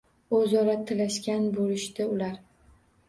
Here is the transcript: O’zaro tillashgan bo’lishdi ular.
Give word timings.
O’zaro 0.37 0.73
tillashgan 0.91 1.45
bo’lishdi 1.59 2.09
ular. 2.17 2.41